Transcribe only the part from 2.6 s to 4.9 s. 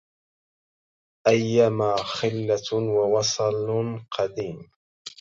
ووصل قديم